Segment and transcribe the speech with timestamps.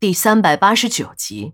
[0.00, 1.52] 第三百八十九集。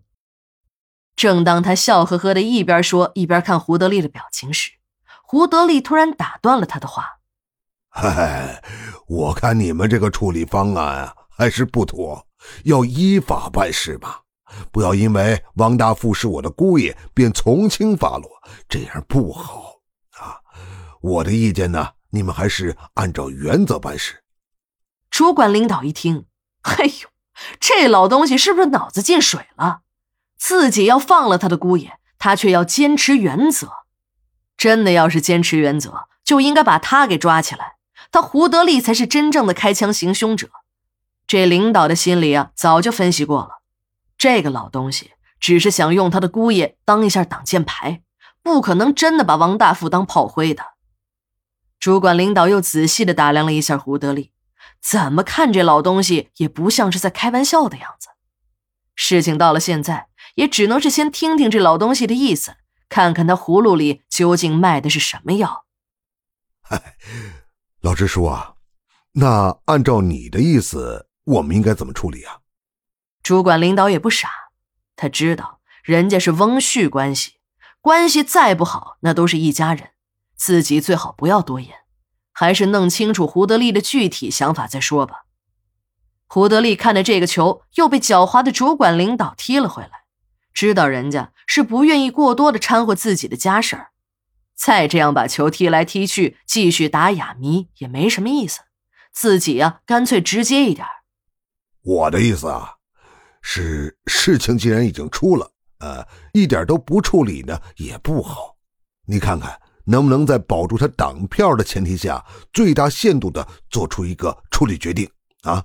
[1.17, 4.71] 正当他笑呵呵的一边说一边看胡德利的表情时，
[5.25, 7.19] 胡德利突然打断了他的话
[7.91, 8.63] ：“嗨，
[9.09, 12.25] 我看你们这个处理方案还是不妥，
[12.63, 14.23] 要依法办事吧，
[14.71, 18.31] 不要因为王大富是我的姑爷便从轻发落，
[18.69, 19.81] 这样不好
[20.21, 20.39] 啊！
[21.01, 24.23] 我的意见呢，你们还是按照原则办事。”
[25.11, 26.27] 主管领导一听，
[26.63, 27.06] 哎呦，
[27.61, 29.81] 这老东西是不是脑子进水了？
[30.37, 33.71] 自己要放了他的姑爷，他却要坚持原则。
[34.57, 37.77] 真的要是坚持原则，就应该把他给抓起来。
[38.13, 40.49] 他胡德利才是真正的开枪行凶者。
[41.27, 43.63] 这领导的心里啊，早就分析过了。
[44.17, 48.03] 这个老东西只是想用他的姑爷当一下挡箭牌，
[48.43, 50.63] 不可能真的把王大富当炮灰的。
[51.79, 54.33] 主管领导又仔细的打量了一下胡德利，
[54.89, 58.11] 怎么看这老东西也不像是在开玩笑的样子。
[58.95, 60.09] 事情到了现在。
[60.37, 62.57] 也只能是先听听这老东西的意思，
[62.91, 65.65] 看看他葫芦里究竟卖的是什么药。
[66.69, 66.97] 哎，
[67.81, 68.57] 老支书啊，
[69.13, 72.41] 那按照你的意思，我们应该怎么处理啊？
[73.23, 74.29] 主管领导也不傻，
[74.95, 77.37] 他知道人家是翁婿关系，
[77.81, 79.93] 关系再不好，那都是一家人，
[80.35, 81.75] 自己最好不要多言，
[82.39, 85.25] 还是弄清楚胡德利的具体想法再说吧。
[86.27, 90.05] 胡德利看着这个球又被狡猾的主管领导踢了回来。
[90.53, 93.89] 知道人家是不愿意过多的掺和自己的家事儿，
[94.55, 98.61] 再这样把球踢来踢去，继续打哑谜也没什么意思。
[99.15, 100.87] 自己呀，干脆直接一点。
[101.83, 102.75] 我的意思啊，
[103.41, 108.57] 是事情既然已经出了，呃，一点都不处理呢也不好。
[109.07, 115.11] 你看看能不能在保住他党票的前提下，最大限度的做出一个处理决定
[115.43, 115.65] 啊？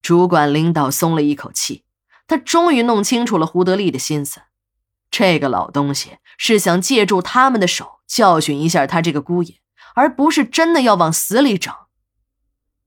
[0.00, 1.84] 主管领导松了一口气。
[2.26, 4.42] 他终于弄清楚了胡德利的心思，
[5.10, 9.56] 这个老东西是想借助他们的手教训一下他这个姑爷，
[9.96, 11.74] 而不是真的要往死里整。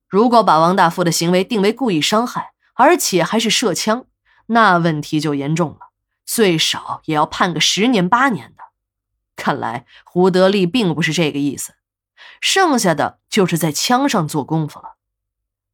[0.07, 4.05] 如果把王大富的行为定为故意伤害，而且还是射枪，
[4.45, 5.91] 那问题就严重了，
[6.25, 8.52] 最少也要判个十年八年。
[9.35, 11.73] 看来胡德利并不是这个意思，
[12.39, 14.95] 剩下的就是在枪上做功夫了。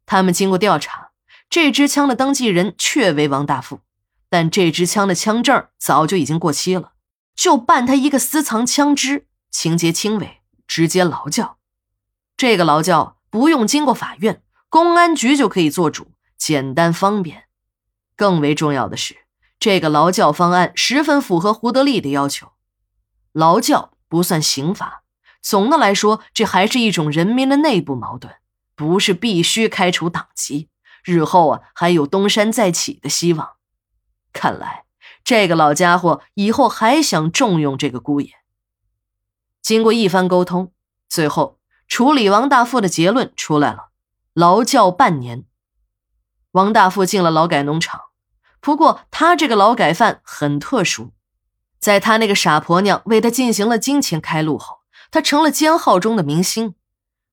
[0.05, 1.07] 他们经过调查。
[1.51, 3.79] 这支枪的登记人确为王大富，
[4.29, 6.91] 但这支枪的枪证早就已经过期了，
[7.33, 11.57] 就办他一个私藏枪支，情节轻微，直接劳教。
[12.37, 17.45] 这个劳教不用经过法院，公安局就可以做主，简单方便。
[18.15, 19.17] 更为重要的是，
[19.59, 22.51] 这个劳教方案十分符合胡德利的要求。
[23.31, 25.03] 劳教不算刑罚，
[25.41, 28.35] 总的来说，这还是一种人民的内部矛盾，
[28.75, 30.69] 不是必须开除党籍。
[31.03, 33.51] 日后啊，还有东山再起的希望。
[34.33, 34.83] 看来
[35.23, 38.33] 这个老家伙以后还想重用这个姑爷。
[39.61, 40.73] 经过一番沟通，
[41.07, 43.89] 最后处理王大富的结论出来了：
[44.33, 45.45] 劳教半年。
[46.51, 48.01] 王大富进了劳改农场，
[48.59, 51.13] 不过他这个劳改犯很特殊，
[51.89, 56.75] 在他那个傻婆娘为他进行了金钱开路后，他成了监号中的明星，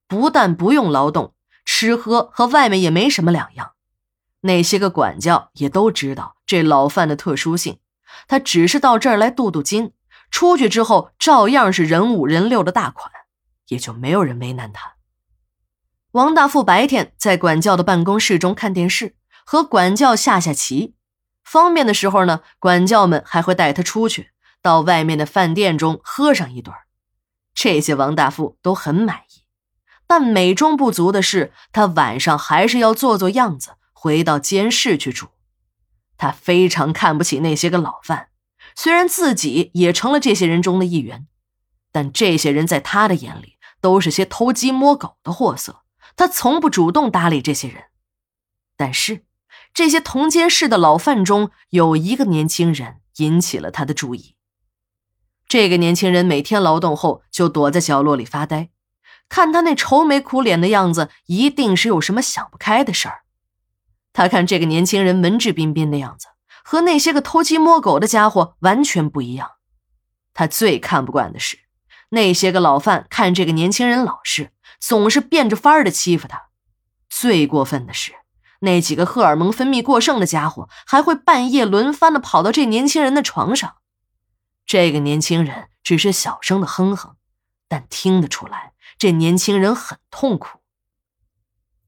[0.09, 1.35] 不但不用劳动。
[1.67, 3.73] 吃喝和外面也没什么两样，
[4.41, 7.81] 那些个管教也都知道这老范的特殊性。
[8.29, 9.93] 他只是到这儿来镀镀金，
[10.31, 13.13] 出去之后照样是人五人六的大款，
[13.69, 14.95] 也就没有人为难他。
[16.13, 20.95] 王大富白天在管教的办公室中看电视，和管教下下棋。
[21.45, 24.31] 方便的时候呢，管教们还会带他出去，
[24.67, 26.75] 到外面的饭店中喝上一顿。
[27.55, 29.45] 这些王大富都很满意。
[30.09, 35.29] 但美中不足的是，他晚上还是要做做样子，回到监室去住。
[36.17, 38.31] 他非常看不起那些个老犯，
[38.75, 41.29] 虽然自己也成了这些人中的一员，
[41.93, 45.85] 但这些人在他的眼里都是些偷鸡摸狗的货色。
[46.17, 47.85] 他从不主动搭理这些人。
[48.77, 49.25] 但是，
[49.73, 54.36] 这些同监室的老犯中有一个年轻人引起了他的注意。
[55.49, 58.71] 这个年轻人每天劳动后就躲在角落里发呆。
[59.29, 63.23] 看他那愁眉苦脸的样子，一定是有什么想不开的事儿。
[64.13, 66.29] 他看这个年轻人文质彬彬的样子，
[66.65, 69.51] 和那些个偷鸡摸狗的家伙完全不一样。
[70.33, 71.59] 他最看不惯的是，
[72.11, 76.45] 那些个老犯看这个年轻人老实，总是变着法儿的欺负他。
[77.09, 78.13] 最过分的是，
[78.61, 83.75] 那几个荷尔蒙分泌过剩的家伙，还会半夜轮番的跑到这年轻人的床上。
[84.67, 87.15] 这个年轻人只是小声的哼哼，
[87.69, 88.73] 但听得出来。
[88.99, 90.59] 这年轻人很痛苦。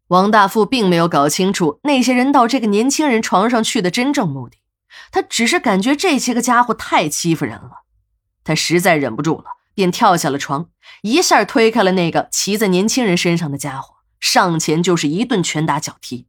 [0.08, 4.58] 王大富并没有搞清楚那些人到这个年轻人床上去的真正目的，
[5.10, 7.82] 他只是感觉这些个家伙太欺负人了。
[8.44, 10.70] 他实在忍不住了，便跳下了床，
[11.02, 16.27] 一下推开了那个骑在年轻人身上的家伙，上前就是一顿拳打脚踢。